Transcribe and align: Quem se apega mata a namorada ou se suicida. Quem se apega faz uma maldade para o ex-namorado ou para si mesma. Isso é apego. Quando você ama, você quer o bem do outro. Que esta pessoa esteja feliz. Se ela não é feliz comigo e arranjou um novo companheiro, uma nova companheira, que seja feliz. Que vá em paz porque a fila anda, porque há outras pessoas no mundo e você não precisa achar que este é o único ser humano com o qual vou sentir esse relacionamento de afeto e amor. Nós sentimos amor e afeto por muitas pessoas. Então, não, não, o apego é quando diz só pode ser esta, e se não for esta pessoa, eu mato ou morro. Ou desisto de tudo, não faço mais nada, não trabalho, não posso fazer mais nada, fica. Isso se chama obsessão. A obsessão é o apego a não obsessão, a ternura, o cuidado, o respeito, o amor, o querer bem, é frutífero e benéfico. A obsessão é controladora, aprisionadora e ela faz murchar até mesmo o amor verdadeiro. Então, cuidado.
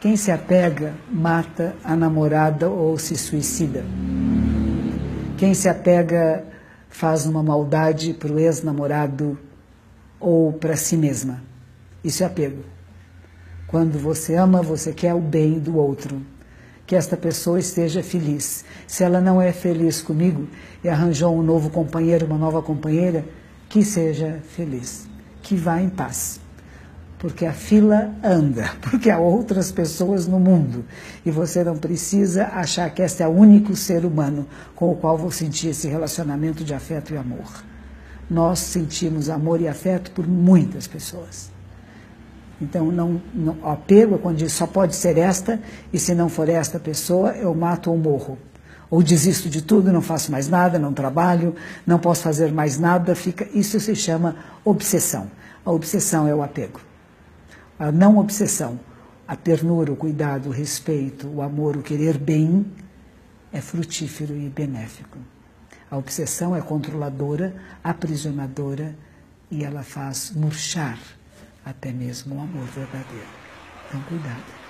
Quem 0.00 0.16
se 0.16 0.30
apega 0.30 0.94
mata 1.10 1.74
a 1.82 1.96
namorada 1.96 2.70
ou 2.70 2.96
se 2.96 3.16
suicida. 3.16 3.84
Quem 5.36 5.54
se 5.54 5.68
apega 5.68 6.44
faz 6.88 7.26
uma 7.26 7.42
maldade 7.42 8.14
para 8.14 8.32
o 8.32 8.38
ex-namorado 8.38 9.36
ou 10.20 10.52
para 10.52 10.76
si 10.76 10.96
mesma. 10.96 11.42
Isso 12.04 12.22
é 12.22 12.26
apego. 12.26 12.62
Quando 13.66 13.98
você 13.98 14.36
ama, 14.36 14.62
você 14.62 14.92
quer 14.92 15.14
o 15.14 15.20
bem 15.20 15.58
do 15.58 15.76
outro. 15.76 16.22
Que 16.86 16.94
esta 16.94 17.16
pessoa 17.16 17.58
esteja 17.58 18.00
feliz. 18.00 18.64
Se 18.86 19.02
ela 19.02 19.20
não 19.20 19.42
é 19.42 19.50
feliz 19.50 20.00
comigo 20.00 20.46
e 20.82 20.88
arranjou 20.88 21.36
um 21.36 21.42
novo 21.42 21.70
companheiro, 21.70 22.24
uma 22.24 22.38
nova 22.38 22.62
companheira, 22.62 23.24
que 23.68 23.84
seja 23.84 24.40
feliz. 24.44 25.08
Que 25.42 25.56
vá 25.56 25.82
em 25.82 25.88
paz 25.88 26.40
porque 27.18 27.44
a 27.44 27.52
fila 27.52 28.12
anda, 28.22 28.70
porque 28.80 29.10
há 29.10 29.18
outras 29.18 29.72
pessoas 29.72 30.26
no 30.26 30.38
mundo 30.38 30.84
e 31.26 31.30
você 31.30 31.64
não 31.64 31.76
precisa 31.76 32.46
achar 32.46 32.88
que 32.90 33.02
este 33.02 33.22
é 33.22 33.28
o 33.28 33.32
único 33.32 33.74
ser 33.74 34.04
humano 34.04 34.46
com 34.74 34.90
o 34.90 34.96
qual 34.96 35.18
vou 35.18 35.30
sentir 35.30 35.68
esse 35.68 35.88
relacionamento 35.88 36.64
de 36.64 36.72
afeto 36.72 37.12
e 37.12 37.16
amor. 37.16 37.64
Nós 38.30 38.60
sentimos 38.60 39.28
amor 39.28 39.60
e 39.60 39.68
afeto 39.68 40.10
por 40.12 40.26
muitas 40.26 40.86
pessoas. 40.86 41.50
Então, 42.60 42.90
não, 42.90 43.20
não, 43.32 43.56
o 43.62 43.68
apego 43.68 44.16
é 44.16 44.18
quando 44.18 44.36
diz 44.36 44.52
só 44.52 44.66
pode 44.66 44.94
ser 44.94 45.16
esta, 45.16 45.60
e 45.92 45.98
se 45.98 46.14
não 46.14 46.28
for 46.28 46.48
esta 46.48 46.78
pessoa, 46.78 47.30
eu 47.30 47.54
mato 47.54 47.90
ou 47.90 47.96
morro. 47.96 48.36
Ou 48.90 49.02
desisto 49.02 49.48
de 49.48 49.62
tudo, 49.62 49.92
não 49.92 50.02
faço 50.02 50.32
mais 50.32 50.48
nada, 50.48 50.78
não 50.78 50.92
trabalho, 50.92 51.54
não 51.86 51.98
posso 51.98 52.22
fazer 52.22 52.52
mais 52.52 52.78
nada, 52.78 53.14
fica. 53.14 53.46
Isso 53.54 53.78
se 53.78 53.94
chama 53.94 54.36
obsessão. 54.64 55.30
A 55.64 55.70
obsessão 55.70 56.26
é 56.26 56.34
o 56.34 56.42
apego 56.42 56.80
a 57.78 57.92
não 57.92 58.18
obsessão, 58.18 58.80
a 59.26 59.36
ternura, 59.36 59.92
o 59.92 59.96
cuidado, 59.96 60.48
o 60.48 60.52
respeito, 60.52 61.28
o 61.28 61.42
amor, 61.42 61.76
o 61.76 61.82
querer 61.82 62.18
bem, 62.18 62.66
é 63.52 63.60
frutífero 63.60 64.34
e 64.36 64.48
benéfico. 64.48 65.18
A 65.90 65.96
obsessão 65.96 66.54
é 66.54 66.60
controladora, 66.60 67.54
aprisionadora 67.82 68.94
e 69.50 69.64
ela 69.64 69.82
faz 69.82 70.32
murchar 70.34 70.98
até 71.64 71.92
mesmo 71.92 72.36
o 72.36 72.40
amor 72.40 72.64
verdadeiro. 72.66 73.26
Então, 73.88 74.00
cuidado. 74.02 74.67